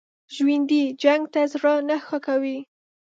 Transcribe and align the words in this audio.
ژوندي 0.35 0.81
جنګ 1.03 1.23
ته 1.33 1.41
زړه 1.53 1.73
نه 1.87 1.97
ښه 2.05 2.17
کوي 2.27 2.57